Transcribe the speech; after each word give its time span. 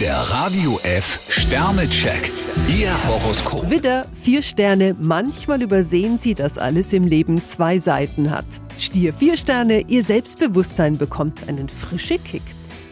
Der 0.00 0.14
Radio 0.14 0.78
F 0.84 1.26
Sternecheck. 1.28 2.30
Ihr 2.68 2.92
Horoskop. 3.08 3.68
Widder, 3.68 4.06
vier 4.14 4.42
Sterne. 4.42 4.94
Manchmal 5.00 5.60
übersehen 5.60 6.18
Sie, 6.18 6.34
dass 6.34 6.56
alles 6.56 6.92
im 6.92 7.02
Leben 7.02 7.44
zwei 7.44 7.80
Seiten 7.80 8.30
hat. 8.30 8.46
Stier, 8.78 9.12
vier 9.12 9.36
Sterne. 9.36 9.80
Ihr 9.88 10.04
Selbstbewusstsein 10.04 10.98
bekommt 10.98 11.48
einen 11.48 11.68
frischen 11.68 12.22
Kick. 12.22 12.42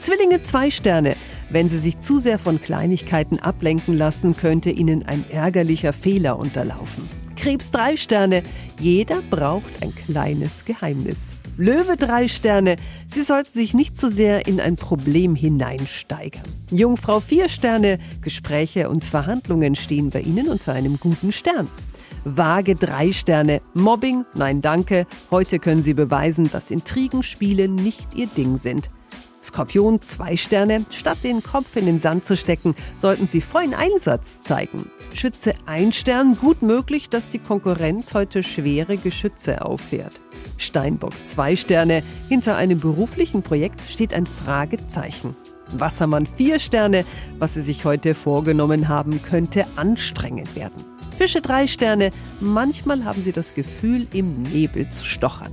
Zwillinge, 0.00 0.42
zwei 0.42 0.68
Sterne. 0.72 1.14
Wenn 1.48 1.68
Sie 1.68 1.78
sich 1.78 2.00
zu 2.00 2.18
sehr 2.18 2.40
von 2.40 2.60
Kleinigkeiten 2.60 3.38
ablenken 3.38 3.96
lassen, 3.96 4.36
könnte 4.36 4.70
Ihnen 4.70 5.06
ein 5.06 5.24
ärgerlicher 5.30 5.92
Fehler 5.92 6.36
unterlaufen. 6.40 7.08
Krebs, 7.36 7.70
drei 7.70 7.96
Sterne. 7.96 8.42
Jeder 8.80 9.22
braucht 9.30 9.80
ein 9.80 9.94
kleines 9.94 10.64
Geheimnis. 10.64 11.36
Löwe 11.56 11.96
drei 11.96 12.28
Sterne. 12.28 12.76
Sie 13.06 13.22
sollten 13.22 13.50
sich 13.50 13.72
nicht 13.72 13.96
zu 13.96 14.10
sehr 14.10 14.46
in 14.46 14.60
ein 14.60 14.76
Problem 14.76 15.34
hineinsteigern. 15.34 16.42
Jungfrau 16.70 17.20
vier 17.20 17.48
Sterne. 17.48 17.98
Gespräche 18.20 18.90
und 18.90 19.04
Verhandlungen 19.04 19.74
stehen 19.74 20.10
bei 20.10 20.20
Ihnen 20.20 20.48
unter 20.48 20.74
einem 20.74 20.98
guten 21.00 21.32
Stern. 21.32 21.68
Waage 22.24 22.74
drei 22.74 23.12
Sterne. 23.12 23.62
Mobbing? 23.72 24.24
Nein, 24.34 24.60
danke. 24.60 25.06
Heute 25.30 25.58
können 25.58 25.82
Sie 25.82 25.94
beweisen, 25.94 26.50
dass 26.50 26.70
Intrigenspiele 26.70 27.68
nicht 27.68 28.14
Ihr 28.14 28.26
Ding 28.26 28.58
sind. 28.58 28.90
Skorpion 29.46 30.02
zwei 30.02 30.36
Sterne. 30.36 30.84
Statt 30.90 31.18
den 31.22 31.42
Kopf 31.42 31.76
in 31.76 31.86
den 31.86 32.00
Sand 32.00 32.26
zu 32.26 32.36
stecken, 32.36 32.74
sollten 32.96 33.26
Sie 33.26 33.40
vollen 33.40 33.74
Einsatz 33.74 34.42
zeigen. 34.42 34.90
Schütze 35.14 35.54
ein 35.66 35.92
Stern. 35.92 36.36
Gut 36.36 36.62
möglich, 36.62 37.08
dass 37.08 37.30
die 37.30 37.38
Konkurrenz 37.38 38.12
heute 38.12 38.42
schwere 38.42 38.96
Geschütze 38.96 39.64
auffährt. 39.64 40.20
Steinbock 40.58 41.12
zwei 41.24 41.56
Sterne. 41.56 42.02
Hinter 42.28 42.56
einem 42.56 42.80
beruflichen 42.80 43.42
Projekt 43.42 43.80
steht 43.88 44.12
ein 44.14 44.26
Fragezeichen. 44.26 45.36
Wassermann 45.72 46.26
vier 46.26 46.58
Sterne. 46.58 47.04
Was 47.38 47.54
Sie 47.54 47.62
sich 47.62 47.84
heute 47.84 48.14
vorgenommen 48.14 48.88
haben, 48.88 49.22
könnte 49.22 49.66
anstrengend 49.76 50.54
werden. 50.56 50.84
Fische 51.16 51.40
drei 51.40 51.66
Sterne. 51.66 52.10
Manchmal 52.40 53.04
haben 53.04 53.22
Sie 53.22 53.32
das 53.32 53.54
Gefühl, 53.54 54.06
im 54.12 54.42
Nebel 54.42 54.88
zu 54.90 55.04
stochern. 55.04 55.52